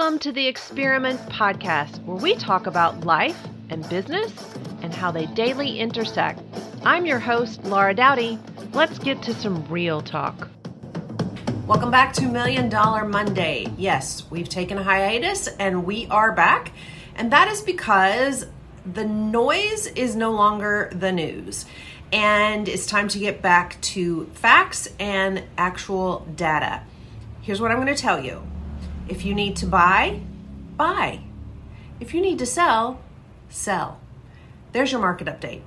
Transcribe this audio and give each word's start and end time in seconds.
Welcome 0.00 0.18
to 0.20 0.32
the 0.32 0.46
Experiment 0.46 1.20
Podcast, 1.28 2.02
where 2.04 2.16
we 2.16 2.34
talk 2.34 2.66
about 2.66 3.04
life 3.04 3.38
and 3.68 3.86
business 3.90 4.32
and 4.80 4.94
how 4.94 5.10
they 5.10 5.26
daily 5.26 5.78
intersect. 5.78 6.40
I'm 6.86 7.04
your 7.04 7.18
host, 7.18 7.62
Laura 7.64 7.92
Doughty. 7.92 8.38
Let's 8.72 8.98
get 8.98 9.22
to 9.24 9.34
some 9.34 9.62
real 9.66 10.00
talk. 10.00 10.48
Welcome 11.66 11.90
back 11.90 12.14
to 12.14 12.22
Million 12.22 12.70
Dollar 12.70 13.04
Monday. 13.04 13.66
Yes, 13.76 14.24
we've 14.30 14.48
taken 14.48 14.78
a 14.78 14.82
hiatus 14.82 15.48
and 15.48 15.84
we 15.84 16.06
are 16.06 16.32
back. 16.32 16.72
And 17.14 17.30
that 17.32 17.48
is 17.48 17.60
because 17.60 18.46
the 18.90 19.04
noise 19.04 19.86
is 19.88 20.16
no 20.16 20.30
longer 20.30 20.90
the 20.94 21.12
news. 21.12 21.66
And 22.10 22.70
it's 22.70 22.86
time 22.86 23.08
to 23.08 23.18
get 23.18 23.42
back 23.42 23.78
to 23.82 24.24
facts 24.32 24.88
and 24.98 25.44
actual 25.58 26.26
data. 26.36 26.84
Here's 27.42 27.60
what 27.60 27.70
I'm 27.70 27.76
going 27.76 27.94
to 27.94 28.02
tell 28.02 28.24
you 28.24 28.42
if 29.10 29.24
you 29.24 29.34
need 29.34 29.56
to 29.56 29.66
buy, 29.66 30.20
buy. 30.76 31.20
If 31.98 32.14
you 32.14 32.22
need 32.22 32.38
to 32.38 32.46
sell, 32.46 33.00
sell. 33.48 34.00
There's 34.72 34.92
your 34.92 35.00
market 35.00 35.26
update. 35.26 35.62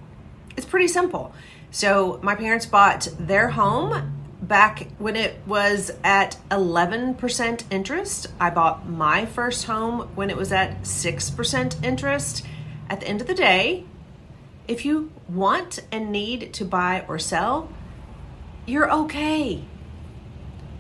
It's 0.56 0.66
pretty 0.66 0.88
simple. 0.88 1.34
So, 1.70 2.20
my 2.24 2.36
parents 2.36 2.66
bought 2.66 3.10
their 3.20 3.50
home 3.50 4.14
back 4.42 4.88
when 4.98 5.16
it 5.16 5.36
was 5.46 5.92
at 6.04 6.38
11% 6.50 7.64
interest. 7.70 8.28
I 8.40 8.50
bought 8.50 8.88
my 8.88 9.26
first 9.26 9.66
home 9.66 10.10
when 10.16 10.30
it 10.30 10.38
was 10.38 10.52
at 10.52 10.84
6% 10.84 11.84
interest. 11.84 12.46
At 12.90 13.02
the 13.02 13.08
end 13.08 13.22
of 13.22 13.28
the 13.28 13.34
day, 13.34 13.86
if 14.68 14.86
you 14.86 15.12
want 15.28 15.80
and 15.92 16.12
need 16.12 16.54
to 16.54 16.66
buy 16.66 17.06
or 17.08 17.20
sell, 17.20 17.70
you're 18.66 18.92
okay. 18.92 19.64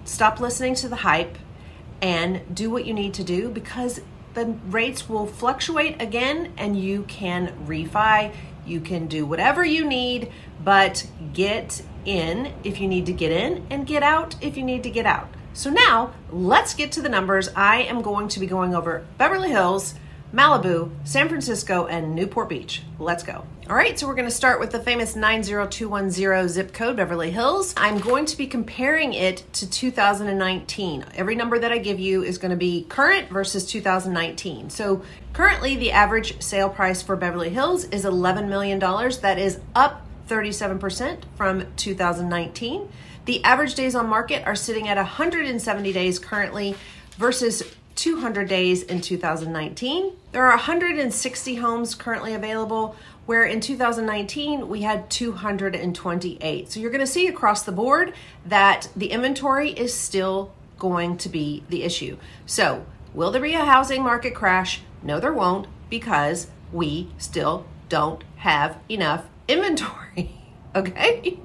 Stop 0.05 0.39
listening 0.39 0.75
to 0.75 0.87
the 0.87 0.97
hype 0.97 1.37
and 2.01 2.41
do 2.53 2.69
what 2.69 2.85
you 2.85 2.93
need 2.93 3.13
to 3.15 3.23
do 3.23 3.49
because 3.49 4.01
the 4.33 4.45
rates 4.67 5.07
will 5.07 5.27
fluctuate 5.27 6.01
again 6.01 6.53
and 6.57 6.79
you 6.79 7.03
can 7.03 7.53
refi. 7.67 8.33
You 8.65 8.79
can 8.79 9.07
do 9.07 9.25
whatever 9.25 9.63
you 9.63 9.85
need, 9.85 10.31
but 10.63 11.05
get 11.33 11.83
in 12.05 12.53
if 12.63 12.79
you 12.79 12.87
need 12.87 13.05
to 13.05 13.13
get 13.13 13.31
in 13.31 13.65
and 13.69 13.85
get 13.85 14.03
out 14.03 14.35
if 14.41 14.57
you 14.57 14.63
need 14.63 14.83
to 14.83 14.89
get 14.89 15.05
out. 15.05 15.29
So 15.53 15.69
now 15.69 16.13
let's 16.31 16.73
get 16.73 16.91
to 16.93 17.01
the 17.01 17.09
numbers. 17.09 17.49
I 17.55 17.83
am 17.83 18.01
going 18.01 18.27
to 18.29 18.39
be 18.39 18.47
going 18.47 18.73
over 18.73 19.05
Beverly 19.17 19.49
Hills, 19.49 19.93
Malibu, 20.33 20.89
San 21.03 21.29
Francisco, 21.29 21.85
and 21.85 22.15
Newport 22.15 22.49
Beach. 22.49 22.81
Let's 22.97 23.21
go. 23.21 23.45
All 23.69 23.75
right, 23.75 23.97
so 23.99 24.07
we're 24.07 24.15
going 24.15 24.27
to 24.27 24.31
start 24.31 24.59
with 24.59 24.71
the 24.71 24.79
famous 24.79 25.15
90210 25.15 26.49
zip 26.49 26.73
code, 26.73 26.97
Beverly 26.97 27.29
Hills. 27.29 27.75
I'm 27.77 27.99
going 27.99 28.25
to 28.25 28.35
be 28.35 28.47
comparing 28.47 29.13
it 29.13 29.43
to 29.53 29.69
2019. 29.69 31.05
Every 31.13 31.35
number 31.35 31.59
that 31.59 31.71
I 31.71 31.77
give 31.77 31.99
you 31.99 32.23
is 32.23 32.39
going 32.39 32.49
to 32.49 32.57
be 32.57 32.83
current 32.89 33.29
versus 33.29 33.63
2019. 33.67 34.71
So 34.71 35.03
currently, 35.33 35.75
the 35.75 35.91
average 35.91 36.41
sale 36.41 36.69
price 36.69 37.03
for 37.03 37.15
Beverly 37.15 37.51
Hills 37.51 37.85
is 37.85 38.03
$11 38.03 38.49
million. 38.49 38.79
That 38.79 39.37
is 39.37 39.59
up 39.75 40.07
37% 40.27 41.25
from 41.35 41.67
2019. 41.75 42.89
The 43.25 43.43
average 43.43 43.75
days 43.75 43.93
on 43.93 44.07
market 44.07 44.47
are 44.47 44.55
sitting 44.55 44.87
at 44.87 44.97
170 44.97 45.93
days 45.93 46.17
currently 46.17 46.75
versus 47.17 47.63
200 48.03 48.49
days 48.49 48.83
in 48.83 48.99
2019. 48.99 50.11
There 50.33 50.43
are 50.43 50.57
160 50.57 51.55
homes 51.55 51.95
currently 51.95 52.33
available, 52.33 52.97
where 53.25 53.45
in 53.45 53.61
2019 53.61 54.67
we 54.67 54.81
had 54.81 55.09
228. 55.09 56.69
So 56.69 56.81
you're 56.81 56.91
going 56.91 56.99
to 56.99 57.07
see 57.07 57.27
across 57.27 57.63
the 57.63 57.71
board 57.71 58.13
that 58.45 58.89
the 58.93 59.11
inventory 59.11 59.69
is 59.69 59.93
still 59.93 60.53
going 60.77 61.15
to 61.19 61.29
be 61.29 61.63
the 61.69 61.83
issue. 61.83 62.17
So, 62.45 62.85
will 63.13 63.31
there 63.31 63.41
be 63.41 63.53
a 63.53 63.63
housing 63.63 64.03
market 64.03 64.35
crash? 64.35 64.81
No, 65.01 65.21
there 65.21 65.31
won't 65.31 65.67
because 65.89 66.47
we 66.73 67.09
still 67.17 67.65
don't 67.87 68.21
have 68.35 68.79
enough 68.89 69.27
inventory. 69.47 70.41
okay? 70.75 71.39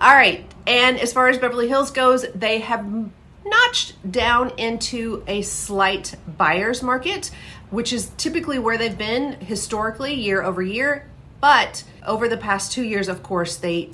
All 0.00 0.14
right. 0.14 0.50
And 0.66 0.98
as 0.98 1.12
far 1.12 1.28
as 1.28 1.36
Beverly 1.36 1.68
Hills 1.68 1.90
goes, 1.90 2.24
they 2.34 2.60
have 2.60 3.10
notched 3.54 4.10
down 4.10 4.52
into 4.56 5.22
a 5.26 5.42
slight 5.42 6.14
buyer's 6.36 6.82
market, 6.82 7.30
which 7.70 7.92
is 7.92 8.10
typically 8.16 8.58
where 8.58 8.78
they've 8.78 8.98
been 8.98 9.32
historically 9.40 10.14
year 10.14 10.42
over 10.42 10.62
year. 10.62 11.06
But 11.40 11.84
over 12.06 12.28
the 12.28 12.36
past 12.36 12.72
two 12.72 12.82
years, 12.84 13.08
of 13.08 13.22
course, 13.22 13.56
they 13.56 13.90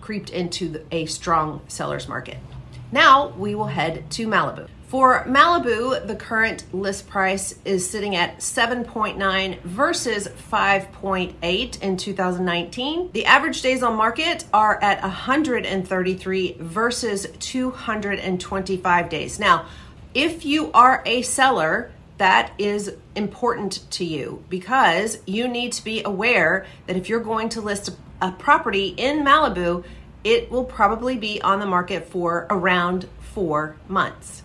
creeped 0.00 0.30
into 0.30 0.84
a 0.90 1.06
strong 1.06 1.60
seller's 1.68 2.08
market. 2.08 2.38
Now 2.92 3.28
we 3.28 3.54
will 3.54 3.66
head 3.66 4.10
to 4.12 4.26
Malibu. 4.26 4.68
For 4.94 5.24
Malibu, 5.26 6.06
the 6.06 6.14
current 6.14 6.72
list 6.72 7.08
price 7.08 7.58
is 7.64 7.90
sitting 7.90 8.14
at 8.14 8.38
7.9 8.38 9.60
versus 9.62 10.28
5.8 10.28 11.82
in 11.82 11.96
2019. 11.96 13.10
The 13.10 13.26
average 13.26 13.60
days 13.60 13.82
on 13.82 13.96
market 13.96 14.44
are 14.54 14.80
at 14.80 15.02
133 15.02 16.56
versus 16.60 17.26
225 17.40 19.08
days. 19.08 19.40
Now, 19.40 19.66
if 20.14 20.44
you 20.44 20.70
are 20.70 21.02
a 21.04 21.22
seller, 21.22 21.90
that 22.18 22.52
is 22.56 22.94
important 23.16 23.90
to 23.90 24.04
you 24.04 24.44
because 24.48 25.18
you 25.26 25.48
need 25.48 25.72
to 25.72 25.82
be 25.82 26.04
aware 26.04 26.66
that 26.86 26.94
if 26.94 27.08
you're 27.08 27.18
going 27.18 27.48
to 27.48 27.60
list 27.60 27.90
a 28.22 28.30
property 28.30 28.94
in 28.96 29.24
Malibu, 29.24 29.82
it 30.22 30.52
will 30.52 30.62
probably 30.64 31.16
be 31.16 31.42
on 31.42 31.58
the 31.58 31.66
market 31.66 32.06
for 32.06 32.46
around 32.48 33.08
four 33.18 33.74
months. 33.88 34.44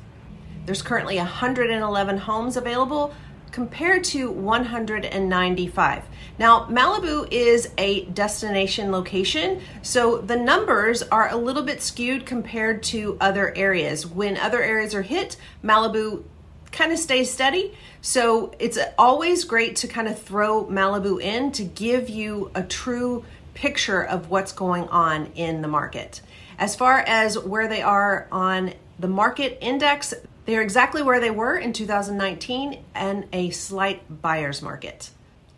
There's 0.69 0.84
currently 0.84 1.18
111 1.18 2.18
homes 2.19 2.56
available 2.56 3.12
compared 3.52 4.03
to 4.03 4.30
195. 4.30 6.03
Now, 6.38 6.66
Malibu 6.66 7.28
is 7.31 7.72
a 7.80 8.06
destination 8.06 8.91
location, 8.91 9.62
so 9.81 10.19
the 10.19 10.35
numbers 10.35 11.02
are 11.02 11.28
a 11.28 11.35
little 11.35 11.63
bit 11.63 11.81
skewed 11.81 12.28
compared 12.28 12.84
to 12.84 13.18
other 13.19 13.52
areas. 13.57 14.06
When 14.06 14.38
other 14.38 14.62
areas 14.62 14.94
are 14.94 15.02
hit, 15.02 15.38
Malibu 15.63 16.24
kind 16.72 16.91
of 16.91 17.00
stays 17.00 17.34
steady. 17.34 17.75
So 18.01 18.53
it's 18.59 18.78
always 18.96 19.46
great 19.46 19.75
to 19.78 19.88
kind 19.88 20.07
of 20.07 20.22
throw 20.22 20.66
Malibu 20.66 21.19
in 21.19 21.51
to 21.53 21.63
give 21.63 22.09
you 22.09 22.51
a 22.53 22.62
true 22.62 23.25
picture 23.56 24.03
of 24.03 24.30
what's 24.30 24.51
going 24.51 24.88
on 24.90 25.31
in 25.34 25.63
the 25.63 25.68
market. 25.68 26.22
As 26.59 26.75
far 26.75 27.00
as 27.00 27.40
where 27.40 27.68
they 27.68 27.81
are 27.81 28.28
on 28.31 28.74
the 29.00 29.07
market 29.07 29.57
index, 29.62 30.13
they 30.49 30.57
are 30.57 30.63
exactly 30.63 31.03
where 31.03 31.19
they 31.19 31.29
were 31.29 31.55
in 31.55 31.73
2019 31.73 32.83
and 32.95 33.27
a 33.31 33.51
slight 33.51 34.21
buyer's 34.23 34.63
market. 34.63 35.11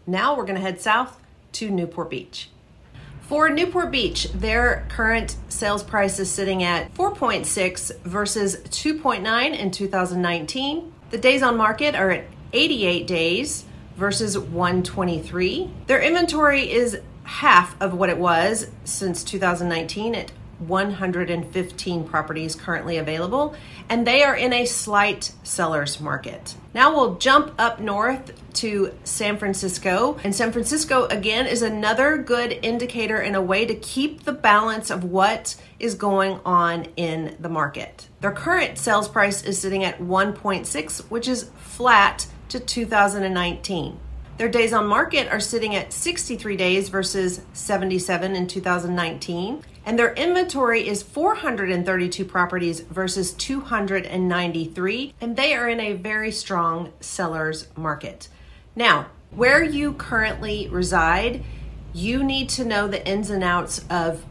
Now 0.06 0.36
we're 0.36 0.44
going 0.44 0.58
to 0.58 0.62
head 0.62 0.82
south 0.82 1.18
to 1.54 1.70
Newport 1.70 2.10
Beach. 2.10 2.50
For 3.22 3.50
Newport 3.50 3.90
Beach, 3.90 4.30
their 4.34 4.86
current 4.90 5.38
sales 5.48 5.82
price 5.82 6.20
is 6.20 6.30
sitting 6.30 6.62
at 6.62 6.94
4.6 6.94 8.00
versus 8.02 8.58
2.9 8.58 9.58
in 9.58 9.72
2019. 9.72 10.94
The 11.10 11.18
days 11.18 11.42
on 11.42 11.56
market 11.56 11.96
are 11.96 12.12
at 12.12 12.26
88 12.52 13.08
days 13.08 13.64
versus 13.96 14.38
123. 14.38 15.72
Their 15.88 16.02
inventory 16.02 16.70
is 16.70 17.00
half 17.24 17.82
of 17.82 17.94
what 17.94 18.10
it 18.10 18.18
was 18.18 18.68
since 18.84 19.24
2019 19.24 20.16
at 20.16 20.34
115 20.62 22.04
properties 22.06 22.56
currently 22.56 22.98
available, 22.98 23.56
and 23.90 24.06
they 24.06 24.24
are 24.24 24.36
in 24.36 24.54
a 24.54 24.66
slight 24.66 25.34
seller's 25.44 26.00
market. 26.00 26.56
Now 26.74 26.94
we'll 26.94 27.16
jump 27.16 27.54
up 27.58 27.80
north 27.80 28.34
to 28.56 28.94
San 29.04 29.38
Francisco. 29.38 30.20
And 30.24 30.34
San 30.36 30.52
Francisco, 30.52 31.06
again, 31.06 31.48
is 31.48 31.62
another 31.62 32.18
good 32.18 32.60
indicator 32.62 33.18
and 33.18 33.36
a 33.36 33.42
way 33.42 33.66
to 33.66 33.76
keep 33.76 34.24
the 34.24 34.34
balance 34.34 34.90
of 34.90 35.04
what 35.04 35.56
is 35.80 35.96
going 35.96 36.40
on 36.46 36.86
in 36.96 37.36
the 37.40 37.50
market. 37.50 38.08
Their 38.22 38.32
current 38.32 38.78
sales 38.78 39.08
price 39.08 39.44
is 39.44 39.60
sitting 39.60 39.84
at 39.84 40.00
1.6, 40.00 41.02
which 41.10 41.28
is 41.28 41.50
flat 41.58 42.28
to 42.50 42.60
2019. 42.60 44.00
Their 44.42 44.50
days 44.50 44.74
on 44.74 44.88
market 44.88 45.28
are 45.28 45.40
sitting 45.40 45.76
at 45.76 45.94
63 45.94 46.58
days 46.58 46.90
versus 46.90 47.42
77 47.54 48.36
in 48.36 48.48
2019. 48.48 49.64
And 49.86 50.00
their 50.00 50.16
inventory 50.16 50.88
is 50.88 51.04
432 51.04 52.26
properties 52.26 52.80
versus 52.80 53.34
293. 53.34 55.14
And 55.22 55.38
they 55.38 55.54
are 55.54 55.70
in 55.70 55.80
a 55.80 55.94
very 55.94 56.32
strong 56.32 56.92
seller's 57.02 57.68
market. 57.78 58.30
Now, 58.76 59.10
where 59.30 59.64
you 59.64 59.94
currently 59.94 60.68
reside, 60.70 61.44
you 61.94 62.24
need 62.24 62.50
to 62.50 62.66
know 62.66 62.88
the 62.88 63.08
ins 63.08 63.30
and 63.30 63.44
outs 63.44 63.86
of 63.92 64.26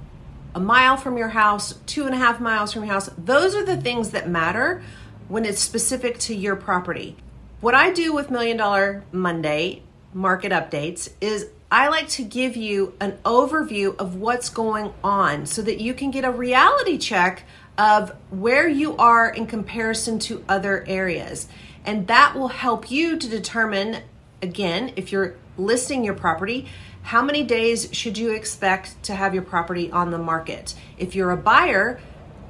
a 0.56 0.60
mile 0.60 0.96
from 0.96 1.18
your 1.18 1.28
house, 1.28 1.74
two 1.86 2.06
and 2.06 2.16
a 2.16 2.18
half 2.18 2.40
miles 2.40 2.72
from 2.72 2.82
your 2.82 2.94
house. 2.94 3.10
Those 3.16 3.54
are 3.54 3.64
the 3.64 3.76
things 3.76 4.10
that 4.10 4.28
matter 4.28 4.82
when 5.28 5.44
it's 5.44 5.60
specific 5.60 6.18
to 6.18 6.34
your 6.34 6.56
property. 6.56 7.16
What 7.60 7.76
I 7.76 7.92
do 7.92 8.12
with 8.12 8.32
Million 8.32 8.56
Dollar 8.56 9.04
Monday 9.12 9.84
market 10.12 10.52
updates 10.52 11.10
is 11.20 11.48
I 11.70 11.88
like 11.88 12.08
to 12.10 12.24
give 12.24 12.56
you 12.56 12.94
an 13.00 13.18
overview 13.24 13.96
of 13.96 14.16
what's 14.16 14.48
going 14.48 14.92
on 15.04 15.46
so 15.46 15.62
that 15.62 15.80
you 15.80 15.94
can 15.94 16.10
get 16.10 16.24
a 16.24 16.30
reality 16.30 16.98
check 16.98 17.44
of 17.78 18.12
where 18.30 18.68
you 18.68 18.96
are 18.96 19.30
in 19.30 19.46
comparison 19.46 20.18
to 20.20 20.44
other 20.48 20.84
areas. 20.88 21.48
And 21.84 22.08
that 22.08 22.34
will 22.34 22.48
help 22.48 22.90
you 22.90 23.16
to 23.16 23.28
determine, 23.28 24.02
again, 24.42 24.92
if 24.96 25.12
you're 25.12 25.36
listing 25.56 26.04
your 26.04 26.14
property, 26.14 26.66
how 27.02 27.22
many 27.22 27.44
days 27.44 27.88
should 27.92 28.18
you 28.18 28.32
expect 28.32 29.02
to 29.04 29.14
have 29.14 29.32
your 29.32 29.42
property 29.42 29.90
on 29.90 30.10
the 30.10 30.18
market? 30.18 30.74
If 30.98 31.14
you're 31.14 31.30
a 31.30 31.36
buyer, 31.36 32.00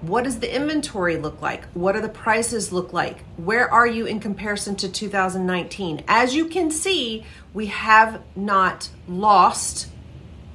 what 0.03 0.25
does 0.25 0.39
the 0.39 0.55
inventory 0.55 1.17
look 1.17 1.43
like? 1.43 1.65
What 1.73 1.93
do 1.93 2.01
the 2.01 2.09
prices 2.09 2.73
look 2.73 2.93
like? 2.93 3.23
Where 3.37 3.71
are 3.73 3.87
you 3.87 4.07
in 4.07 4.21
comparison 4.21 4.77
to 4.77 4.89
2019? 4.91 6.05
As 6.09 6.35
you 6.35 6.47
can 6.47 6.71
see, 6.71 7.25
we 7.53 7.67
have 7.67 8.23
not 8.35 8.89
lost 9.07 9.89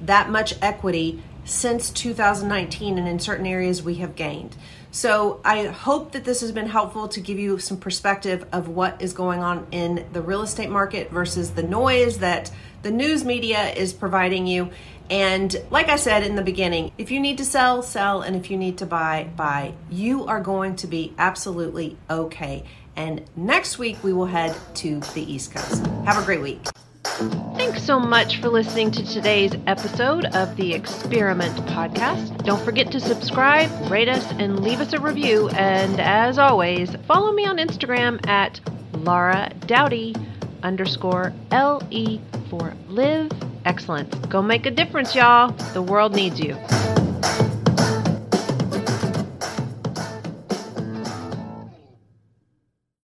that 0.00 0.30
much 0.30 0.54
equity 0.60 1.22
since 1.44 1.90
2019, 1.90 2.98
and 2.98 3.06
in 3.06 3.20
certain 3.20 3.46
areas 3.46 3.82
we 3.82 3.96
have 3.96 4.16
gained. 4.16 4.56
So 4.96 5.42
I 5.44 5.66
hope 5.66 6.12
that 6.12 6.24
this 6.24 6.40
has 6.40 6.52
been 6.52 6.68
helpful 6.68 7.08
to 7.08 7.20
give 7.20 7.38
you 7.38 7.58
some 7.58 7.76
perspective 7.76 8.46
of 8.50 8.68
what 8.68 9.02
is 9.02 9.12
going 9.12 9.40
on 9.40 9.66
in 9.70 10.06
the 10.14 10.22
real 10.22 10.40
estate 10.40 10.70
market 10.70 11.10
versus 11.10 11.50
the 11.50 11.62
noise 11.62 12.20
that 12.20 12.50
the 12.80 12.90
news 12.90 13.22
media 13.22 13.68
is 13.74 13.92
providing 13.92 14.46
you. 14.46 14.70
And 15.10 15.54
like 15.68 15.90
I 15.90 15.96
said 15.96 16.22
in 16.22 16.34
the 16.34 16.40
beginning, 16.40 16.92
if 16.96 17.10
you 17.10 17.20
need 17.20 17.36
to 17.36 17.44
sell, 17.44 17.82
sell, 17.82 18.22
and 18.22 18.34
if 18.36 18.50
you 18.50 18.56
need 18.56 18.78
to 18.78 18.86
buy, 18.86 19.28
buy. 19.36 19.74
You 19.90 20.24
are 20.24 20.40
going 20.40 20.76
to 20.76 20.86
be 20.86 21.12
absolutely 21.18 21.98
okay. 22.08 22.64
And 22.96 23.22
next 23.36 23.78
week 23.78 24.02
we 24.02 24.14
will 24.14 24.24
head 24.24 24.56
to 24.76 25.00
the 25.12 25.30
East 25.30 25.52
Coast. 25.52 25.86
Have 26.06 26.16
a 26.16 26.24
great 26.24 26.40
week. 26.40 26.62
Thanks 27.06 27.84
so 27.84 28.00
much 28.00 28.40
for 28.40 28.48
listening 28.48 28.90
to 28.90 29.06
today's 29.06 29.52
episode 29.68 30.24
of 30.34 30.56
the 30.56 30.74
Experiment 30.74 31.54
Podcast. 31.66 32.44
Don't 32.44 32.62
forget 32.64 32.90
to 32.90 33.00
subscribe, 33.00 33.70
rate 33.90 34.08
us, 34.08 34.28
and 34.32 34.60
leave 34.60 34.80
us 34.80 34.92
a 34.92 34.98
review. 34.98 35.48
And 35.50 36.00
as 36.00 36.36
always, 36.36 36.96
follow 37.06 37.32
me 37.32 37.46
on 37.46 37.58
Instagram 37.58 38.26
at 38.26 38.60
Laura 38.92 39.52
Doughty 39.66 40.16
underscore 40.64 41.32
L 41.52 41.80
E 41.90 42.20
for 42.50 42.74
live 42.88 43.30
excellence. 43.64 44.12
Go 44.26 44.42
make 44.42 44.66
a 44.66 44.70
difference, 44.72 45.14
y'all. 45.14 45.52
The 45.74 45.82
world 45.82 46.12
needs 46.12 46.40
you. 46.40 46.56